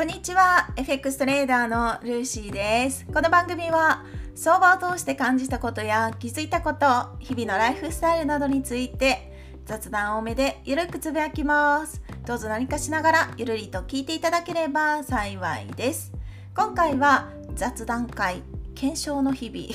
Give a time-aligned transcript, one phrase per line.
[0.00, 0.72] こんにちは。
[0.76, 3.04] FX トレーダーのルーシーです。
[3.12, 4.02] この番組は
[4.34, 12.00] 相場を通して感じたことや気づいたこと日々のライフスタイルなどについて雑談多めでゆるくつぶやきます。
[12.24, 16.12] どうぞ何かしながらゆるりと聞いていただければ幸いです。
[16.56, 18.42] 今回は雑談会
[18.74, 19.68] 検証の日々。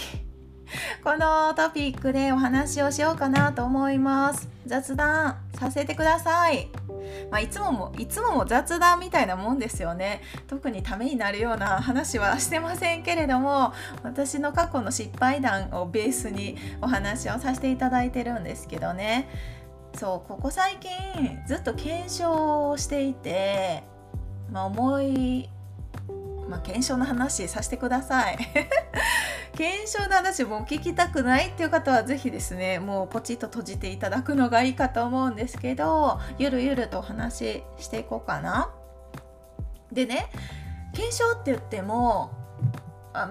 [1.05, 4.50] このトピックでお話をしようかなと思います。
[4.66, 6.68] 雑談させてください。
[7.32, 10.22] まあ、いつももいつもも雑談みたいなもんですよね。
[10.48, 13.74] 特にためになるような話はしてませんけれども
[14.04, 19.30] 私の過去の失敗談をベースにお話をさせていただいてるんですけどね。
[19.96, 20.92] そうここ最近
[21.48, 23.84] ずっと検証をしていて、
[24.52, 25.50] まあ、思い
[26.48, 28.38] まあ、検証の話させてください
[29.54, 38.70] 検証の話も聞きたくないっていう方は是非ですねもうポチッと閉じていただくのがいいかと思うんですけどゆるゆるとお話ししていこうかな。
[39.92, 40.30] でね
[40.94, 42.32] 検証って言っても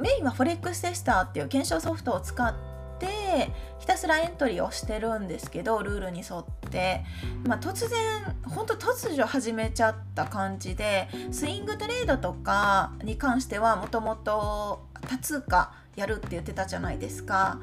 [0.01, 2.55] メインはフォレックステスターっていう検証ソフトを使っ
[2.99, 7.05] てひたすらエントリーをしてるんですけどルールに沿って、
[7.47, 8.01] まあ、突然
[8.45, 17.61] 本当突如始めちゃった感じでスイングトレードとかに関してはもともと多通貨やるって言ってたじゃないですか。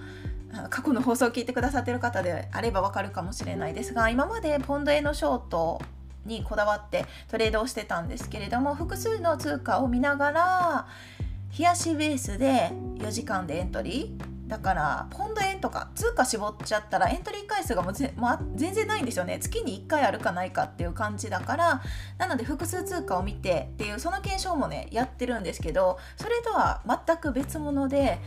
[0.70, 5.82] 過去の放送を聞いてくださってる方であればわかるかもしれないですが今までポンド円のショート
[6.26, 10.88] にこだわってトレードをしてたんですけれども複数の通貨を見ながら
[11.58, 21.82] 冷やしベースで4時間でエントリーだからポンド円とか通貨絞っちゃったらエントリー回数がもうぜ、まあ、全然ないんですよね月に1回あるかないかっていう感じだから
[22.18, 28.20] なので複数通貨を見てっていうその検証もねやってるんですけどそれとは全く別物で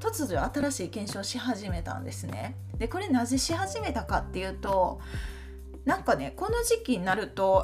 [0.00, 2.56] 突如新しい検証し始めたんですね。
[2.76, 5.00] でこれなぜし始めたかっていうと
[5.86, 7.62] なんかねこの時期になると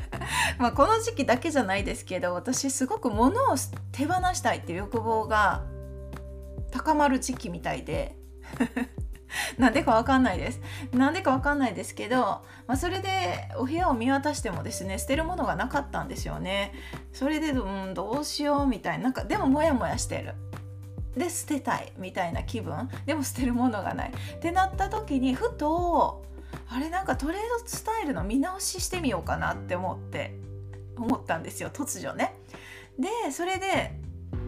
[0.58, 3.56] まこの時期だけじゃないですけど私すごく物を
[3.92, 5.62] 手放したいっていう欲望が
[6.74, 8.16] 高まる時期みたいで
[9.58, 10.60] なんでかわかんないです。
[10.92, 12.16] なんでかわかんないですけど、
[12.66, 16.72] まあ、それでお部屋を見渡してもですね捨てるものがなかったんですよね。
[17.12, 20.34] それでうんどうしようみたいななんかでもモヤモヤしてる。
[21.16, 24.10] で捨てたいみたいな気分でも捨てるものがない。
[24.10, 26.24] ってなった時にふと
[26.68, 30.34] あれなんかトレードスタイルの見直ししてみようかなって思って
[30.96, 32.34] 思ったんですよ突如ね。
[32.98, 33.98] でそれで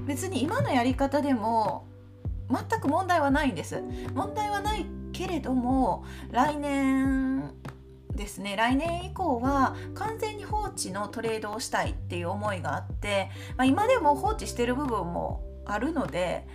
[0.06, 1.86] 別に今のやり方でも
[2.50, 3.82] 全く問題はないんです。
[4.14, 7.52] 問題はないけれども来年
[8.14, 8.56] ですね。
[8.56, 16.46] 来年以降は完全に放置のトレードをしたいっていう思いがあって、まあ、今でも放置してる部分もあるので、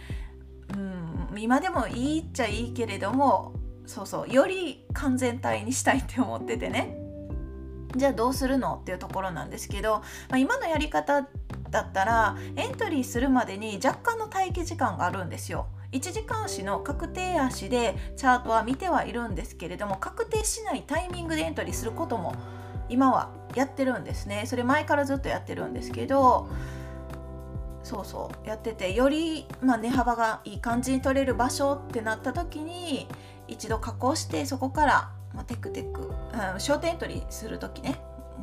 [0.73, 3.53] うん、今でもいいっちゃいいけれども
[3.85, 6.97] そうそうより完全体にしたいって思っててね。
[7.95, 9.95] じゃあどうするのっていうところなんですけど、
[10.29, 11.27] まあ、今のやり方
[11.69, 15.67] だったらエントリーするまでに若干の待機時間があるんですよ。
[15.91, 22.35] 1時間足の確定足でチャートは見てはいるんですけれども確定しないタイミングでエントリーすることも
[22.89, 24.43] 今はやってるんですね。
[24.45, 26.49] それ前からずっとやってるんですけど
[27.83, 33.07] そうそうやっててより、まあ、値幅がいい感じに取れる場所ってなった時に
[33.47, 36.01] 一度加工してそこから、まあ、テクテク、
[36.53, 37.99] うん、ショートエントリーする時ね。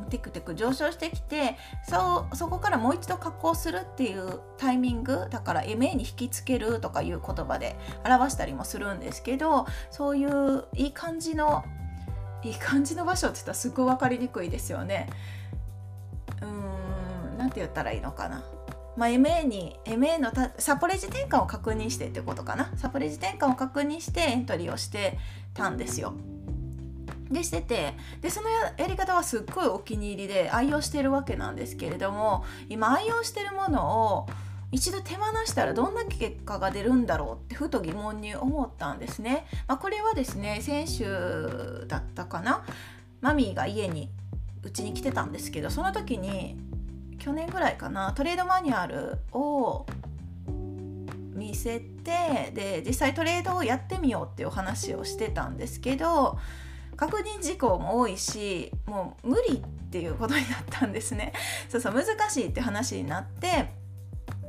[0.09, 11.63] テクテク上昇してきてそうそこからもう一度加工するっていうタイミングだから MA に引きつけるとかいう言葉で表したりもするんですけどそういういい感じの
[12.43, 15.09] いい感じの場所って言ったらすごい分かりにくいですよね。
[16.41, 16.47] うー
[17.35, 18.43] ん何て言ったらいいのかな。
[18.95, 25.17] まあ、MA に MA のサポレジ転換を確認してってことかなサポレジ転換を確認してエントリーをして
[25.53, 26.13] たんですよ。
[27.31, 34.29] でしててでそのやり方はすっごいお気に入りで愛用してるわけなんですけれども今愛用してるものを
[34.71, 39.47] 一度手放したらどんな結果が出るんだろうってふと疑問に思ったんですね。
[39.67, 42.63] まあ、これはですね先週だったかな
[43.21, 44.09] マミーが家に
[44.63, 46.57] うちに来てたんですけどその時に
[47.17, 49.85] 去年ぐらいかなトレードマニュアルを
[51.33, 56.37] 見せてで実際トレードをやってみようっていうお話をしてたんですけど
[56.99, 61.31] 確認事項も多いしもう無理っていうことになったんですね。
[61.69, 63.73] そうそう難しいって話になって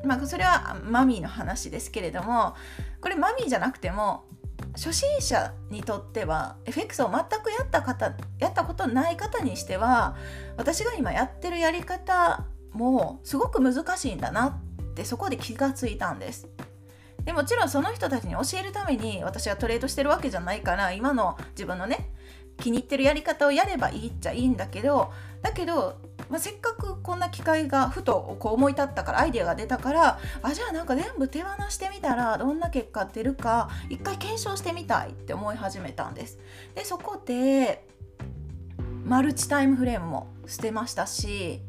[0.04, 2.56] まあそれはマミーの話ですけれども
[3.00, 4.24] これマミーじゃなくても
[4.72, 10.16] 初心者にとっては FX を全くやった方やったことない方にしては
[10.56, 16.48] 私が今やってるやり方もすごく難しいんだなってそこで気がついたんです。
[17.24, 22.10] でもちろんその人たちに教えるために私はトレードしてるわけじゃないから今の自分のね
[22.60, 25.12] 気に入ってるやり方をやればいいっちゃいいんだけど
[25.42, 25.98] だけど
[26.30, 36.38] まあ、せっかくこんな機会がふとこう思い立ったからアイデアが出たからあじゃあなんか全部手放してみたらどんな結果出るか一回検証してみたいって思い始めたんです。
[36.74, 37.84] でそこで
[39.04, 41.62] マルチタイムフレームも捨てましたし、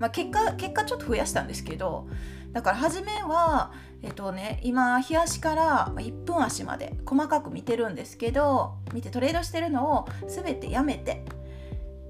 [0.00, 2.08] まあ、結果結果ちょっと増やしたんですけど
[2.52, 3.72] だから初めは
[4.02, 11.24] えっとね今日足から1分足まで細かく見てるんですけど見てトレードしてるのを全てやめて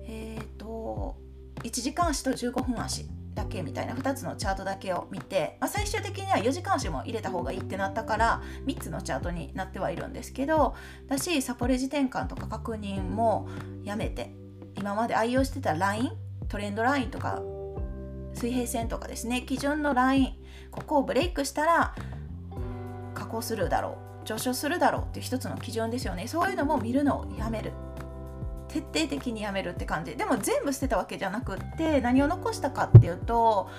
[0.07, 1.17] えっ、と
[1.63, 3.07] 1時間足と15分足
[3.39, 10.75] だけみたいな2つのチャートだけを見て、まあ、最終的には4時間足も入れた方がいいってなったから3つのチャートになってはいるんですけど
[11.07, 13.49] だしサポレジ転換とか確認も
[13.85, 14.35] やめて
[14.77, 16.13] 今まで愛用してたライン
[16.49, 17.41] トレンドラインとか
[18.35, 20.35] 水平線とかですね基準のライン
[20.71, 21.95] ここをブレイクしたら
[23.15, 26.29] 加工するだろう上昇するだろうっていう一つの基準ですよね。
[26.29, 27.73] そういうのも見るのをやめる。
[28.69, 30.17] 徹底的にやめるって感じ。
[30.17, 33.71] でも全部捨てたわけじゃなくって何を残したかっていうと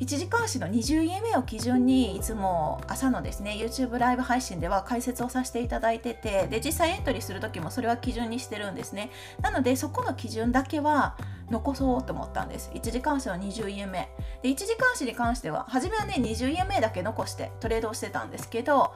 [0.00, 9.10] 1時間足の20家目を基準にいつも朝のですね YouTube ライブ配信では解説をさせていただいててで実際エントリーする時もそれは基準にしてるんですね。
[9.42, 11.18] なのでそこの基準だけは
[11.50, 12.70] 残そうと思ったんです。
[12.72, 14.08] 1時間足の20家目。
[14.42, 18.94] で1時間足に関しては初めはね20家目だけ残してトレードをしてたんですけど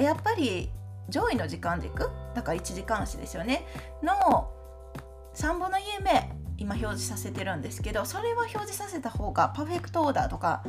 [0.00, 0.70] やっぱり
[1.10, 3.66] 上位の時間軸だから1時間足ですよね。
[4.02, 4.50] の
[5.34, 10.62] 3分の家目今表示させてるんですけどそれは表示させた方がパーフェクトオーダーとか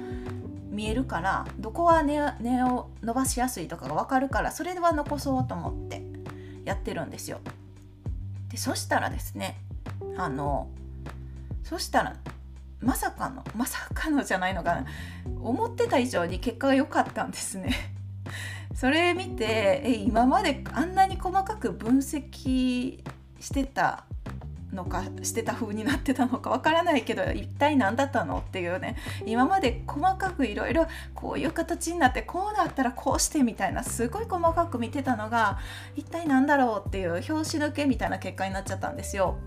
[0.70, 6.04] 見えるからどこは値値を伸ばしやすいとかが分かるからそれは残そうと思って
[6.66, 7.40] やってるんですよ。
[8.50, 9.58] でそしたらですね
[10.18, 10.70] あの
[11.64, 12.16] そしたら
[12.80, 14.86] まさかのまさかのじゃないのかな
[15.42, 17.74] 思ってた以上に結果が良かったんですね。
[18.76, 23.04] それ見てえ今まであんなに細かく分析
[23.40, 24.06] してた
[24.74, 35.60] のかしてた風になってたのかわからないけど一体何だったのっていうね今まで細かくいろいろこういう形になってこうなったらこうしてみたいなすごい細かく見てたのが
[35.96, 39.38] 一体何だろうっていう表紙抜けみたいな結果になっちゃったんですよ。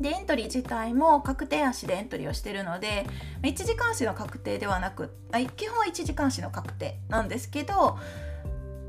[0.00, 3.06] でエントリー自体も確定足でエントリーをしてるので
[3.42, 5.10] 1時間足の確定ではなく
[5.56, 7.98] 基本は1時間足の確定なんですけど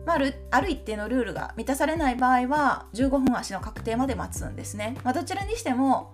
[0.07, 0.19] まあ、
[0.51, 4.95] ある一定のルールが満たされない場合は15分足の確定まで待つんですね。
[5.04, 6.13] まあ、どちらにしても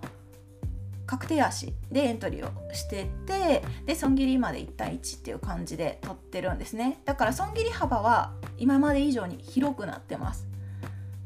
[1.06, 7.02] 確定足でエントリーをしててで損切りまで1対1っていう感じで取ってるんですね。
[7.04, 10.48] だから損切り幅は今まで以上に広くなってます、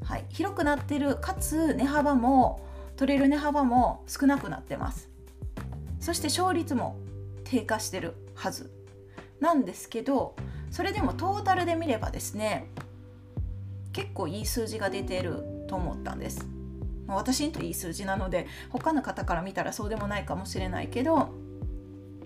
[0.04, 2.60] はい、広くなってるかつ値幅も
[2.96, 5.08] 取れる値幅も少なくなってます。
[6.00, 6.98] そして勝率も
[7.44, 8.70] 低下してるはず
[9.40, 10.36] なんですけど
[10.70, 12.70] それでもトータルで見ればですね
[13.92, 16.46] 結構いい数字が出てると思ったんです。
[17.08, 21.30] 私にといい数字なので他の方から見たらそうでもないかもしれないけど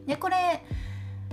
[0.07, 0.65] でこれ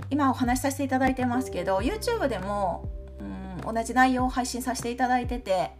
[0.08, 5.72] 今お話しさせていただいてますけど YouTube でもうん同じ内容を配信させていただいてて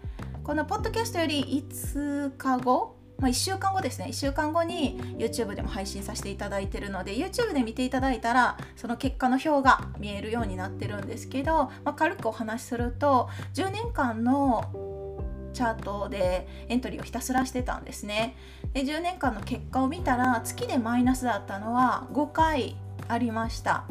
[0.42, 4.06] このポッドキャストより5日後まあ、1週間後ですね。
[4.08, 15.10] 1週間後に YouTube でも配信させていただいてるので YouTube で見ていただいたらその結果の表が見えるようになってるんですけど、まあ、軽くお話しすると10年間の
[15.52, 18.36] チャートでエントリーをひたすらしてたんですね。
[18.72, 22.76] で10年間の結果を見たら月でマイナスだったのは5回
[23.08, 23.84] ありました。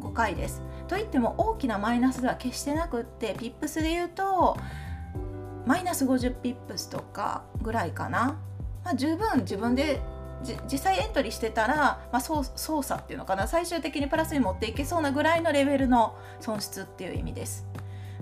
[0.00, 0.62] 5回です。
[0.88, 4.56] といっても大きなマイナスでは決してなくってピップスで言うと
[5.64, 8.36] マイナス50ピップスとかぐらいかな。
[8.86, 10.00] まあ、十分自分で
[10.70, 17.66] 実際エントリーしてたら、まあ、操作っていうのかな最終的にプラスに持っていけそうなぐらいのレベルの損失っていう意味です。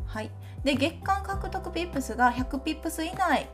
[0.06, 0.30] はい、
[0.64, 3.50] で月間獲得ピップスが100ピップス以内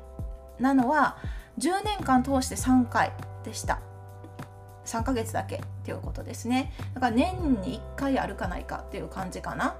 [0.61, 1.17] なのは
[1.59, 3.13] 10年間通して3回
[3.43, 3.81] でした。
[4.85, 6.73] 3ヶ月だけっていうことですね。
[6.95, 9.75] だから年に1回あるかないかっていう感じかな。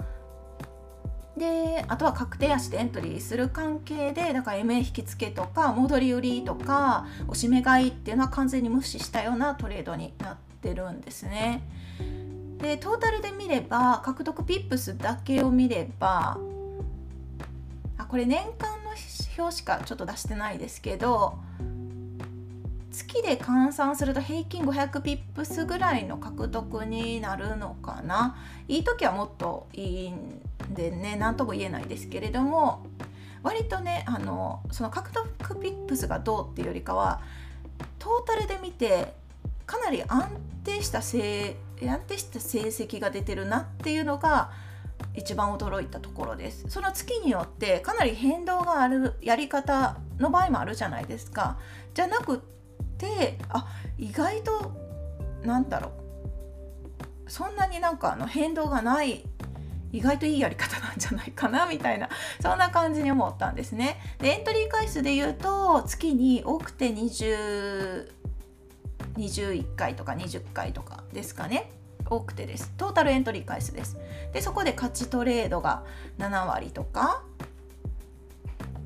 [1.37, 11.63] であとは確定足でエントリーする関係でだから MA 引き付けとか戻り売りとかおしめ買いっていうのは完全に無視したようなトレードになってるんですね。
[12.57, 16.37] でトータルで見れば獲得ピップスだけを見れば
[17.97, 18.91] あこれ年間の
[19.41, 21.39] 表しかちょっと出してないですけど
[22.91, 30.41] 月で換算すると平均500ピップスぐらいの獲得になるのかないい時はもっといいん
[30.73, 32.85] でね何とも言えないですけれども
[33.43, 35.27] 割とねあのその獲得
[35.59, 37.21] ピップスがどうっていうよりかは
[37.99, 39.13] トータルで見て
[39.65, 40.29] かなり安
[40.63, 44.51] 定したせ安定した成績が出てるなっていうのが
[45.15, 46.65] 一番驚いたところです。
[46.69, 51.57] その月によってかなり変動があるやり方の場合もあるじゃないですか。
[51.93, 52.39] じゃなくっ
[52.97, 54.71] てあ意外と
[55.43, 55.91] なんだろ
[57.27, 57.31] う。
[57.31, 59.25] そんなになんかあの変動がない
[59.91, 62.09] 意外といいやり方なんじゃないかなみたいな
[62.41, 63.99] そんな感じに思ったんですね。
[64.19, 68.11] でエントリー回数で言うと月に多くて20
[69.17, 71.71] 21回とか20回とかですかね。
[72.09, 72.71] 多くてです。
[72.77, 73.97] トータルエントリー回数です。
[74.33, 75.83] でそこで勝ちトレードが
[76.17, 77.23] 7割とか。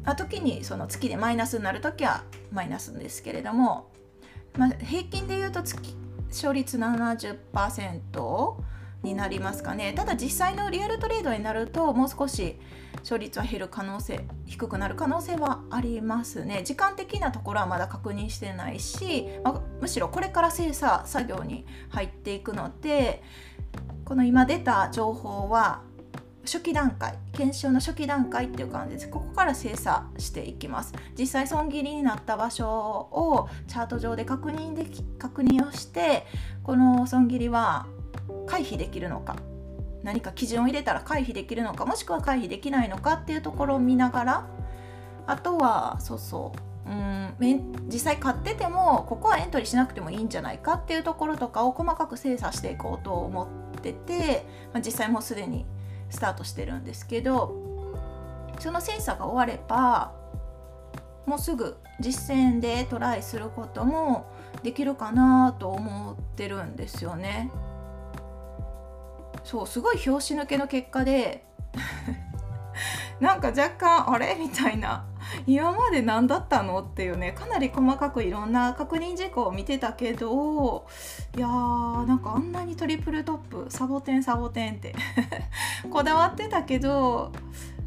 [0.07, 3.89] あ時にその月でマイナスになる時はマイナスですけれども、
[4.55, 5.95] まあ、平均で言うと月
[6.29, 8.55] 勝率70%
[9.05, 9.93] になりますかね。
[9.93, 12.59] ただ実際のリアルトレードになるともう少し
[12.99, 16.63] 勝率は減る可能性低くなる可能性はありますね。
[16.63, 23.23] 時間的なところはまだ確認してないし、ま、むしろこれから精査作業に入っていくので
[24.03, 25.81] この今出た情報は
[26.45, 29.09] 初期段階検証の初期段階っていう感じです。
[29.09, 30.93] ここから精査していきます。
[31.17, 36.25] 実際損切りになった場所をチャート上で確認でき確認をして
[36.63, 37.87] この損切りは
[38.45, 39.35] 回避できるのか
[40.03, 44.47] 何か基準を入れたら回避できるのかもしくは回避できないのかっていうところを見ながら
[45.25, 47.35] あとはそうそううん
[47.87, 53.47] 実際買っててもここはエントリーしなくてもいいんじゃないかっていうところとかを細かく精査していこうと思
[53.77, 55.65] ってて、まあ、実際もうすでに
[56.11, 57.55] スタートしてるんですけど
[58.59, 60.13] その精査が終われば
[61.25, 67.51] もうすぐ実践でトライすることもできるかなと思ってるんですよね。
[69.45, 71.45] そうすごい拍子抜けの結果で
[73.21, 74.35] なんか若干あれ？
[74.37, 75.05] みたいな。
[75.47, 76.81] 今まで何だったの？
[76.81, 80.85] っていうねかなり細かくいろんな確認事項を見てたけど
[81.37, 84.93] いやーなんかあんなにトリプルトップサボテンサボテンって
[85.89, 87.31] こだわってたけど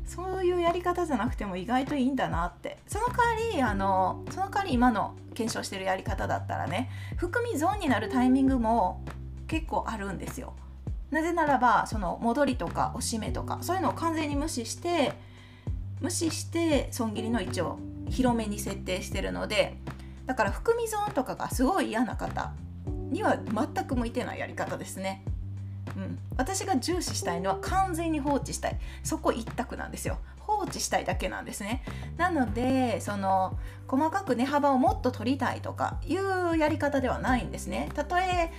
[0.06, 2.78] そういうやり方じゃなくても意外といいんだなって。
[2.86, 3.24] その代わ
[3.54, 9.02] りあのその代わり今の検証してるやり方だったらね含み損になるタイミングも
[9.46, 10.54] 結構あるんですよ。
[11.10, 15.12] なぜならばその戻りとか押し目とかそういうのを完全に無視して
[16.00, 19.78] 無視して損切りの位置を広めに設定してるので
[20.26, 22.52] だから含み損とかがすごい嫌な方
[23.10, 25.24] には全く向いてないやり方ですね。
[25.96, 28.78] うん、私が重視したいのは完全に放置したい。
[29.02, 30.18] そこ一択なんですよ。
[30.40, 31.82] 放置したいだけなんですね。
[32.18, 37.88] なのでその細かく値幅をもっと取りたいとかいうやり方ではないんですね。
[37.94, 38.52] たとえ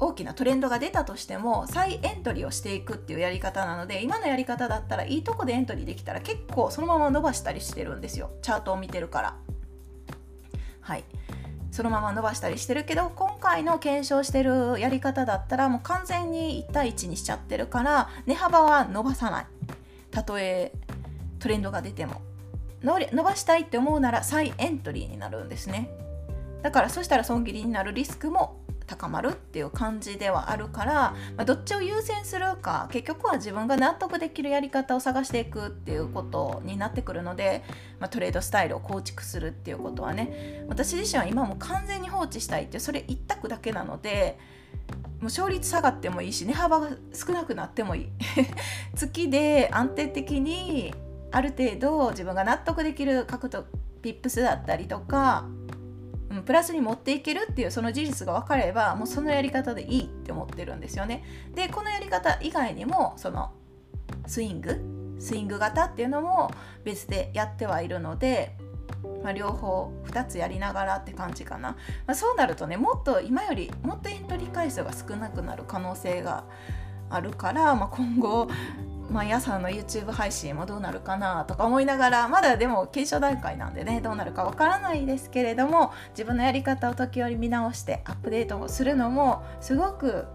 [0.00, 8.30] 大きなトレンドが出たとしても再エントリーをしていくっていうやり方なので今のやり方だったらいいとこでエントリーできたら結構そのまま伸ばしたりしてるんですよ。
[8.40, 9.36] チャートを見てるから。
[10.80, 11.04] はい。
[11.70, 19.46] そのまま伸ばしたりしてるけど今回の検証してるやり方だったらもう完全に1対1にしちゃってるから値幅は伸ばさない。
[20.10, 20.72] たとえ
[21.38, 22.22] トレンドが出ても。
[22.82, 25.90] 伸ばしたいって思うなら再エントリーになるんですね。
[26.62, 30.92] だからそしたら損切りになるリスクも高まるっていう感じではあるから、
[31.36, 37.62] まあ、どっちを優先するか結局は自分が納得できるやり方を探していくっていうことになってくるので、
[38.00, 44.38] まあ、トレードスタイルを構築するっていうことはね私自身は今も完全に放置したいってそれ一択だけなので。
[45.20, 48.08] もう勝率下がってもいいし値幅が少なくなってもいい
[48.96, 50.94] 月で安定的に
[51.30, 53.66] ある程度自分が納得できる角度
[54.00, 55.46] ピップスだったりとか
[56.44, 61.24] プラスに持っていけるっていうその事実が分かればもうそのやり方でいいって思ってるんですよね。
[61.54, 63.52] でこのやり方以外にもその
[64.26, 64.80] スイング？
[65.18, 66.50] スイング型っていうのも
[66.82, 68.56] 別でやってはいるので、
[69.22, 71.72] まあ、両方2つやりながらって感じかな、
[72.06, 76.44] まあ、そうなるとねもっと今よりもっとエントリー回数が少なくなる可能性が
[77.10, 78.48] あるから、まあ、今後
[79.10, 90.26] 毎朝の YouTube 配信もどうなるかなとか思いながらまだでも検証段階なんでねどうなるかわからないですけれども自分のやり方を時折見直してアップデートをするのもすごく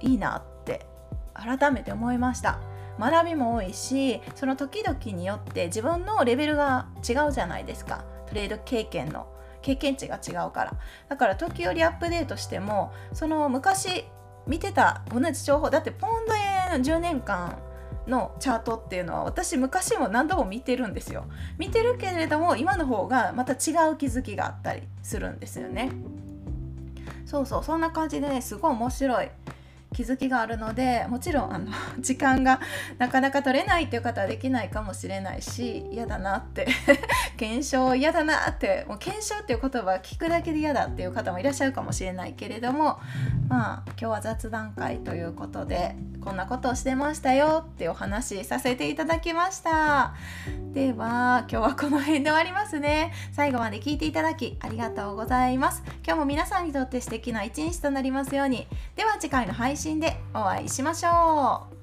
[0.00, 0.86] いいなって
[1.34, 2.58] 改めて思いました。
[2.98, 8.04] 学びも多いしその時々によって自分のレベルが違うじゃないですか。
[8.26, 9.28] トレード経験の
[9.62, 10.72] 経験値が違うから。
[11.08, 14.04] だから時折アップデートしてもその昔
[14.48, 17.58] 見てた同じ情報だってポンド円10年間
[18.08, 21.26] のチャートっていうのは私昔も何度も見てるんですよ。
[21.58, 25.92] 見てるけれども今の方がまた違う気づきがあったりするんですよね。
[27.26, 29.28] そうそうそんな感じでねすごい面白い。
[29.94, 32.60] 気づきがあるのでもちろんあの 時間が
[32.98, 36.66] なかなか取れないっていう方はできないかもしれないし嫌だなって
[37.36, 43.00] 検証嫌だなってもう検証っていう言葉聞くだけで嫌だっていう方もいらっしゃるかもしれないけれども
[43.48, 50.14] まあ今日は雑談会ということでこんなことをしてましたよってお話しさせていただきました。
[50.74, 53.14] では今日はこの辺で終わりますね。
[53.32, 55.82] 最後まで聞いていただきありがとうございます。
[56.04, 58.66] 今日も皆さんにとって素敵な一日となりますように。
[58.94, 61.77] では次回の配信でお会いしましょう。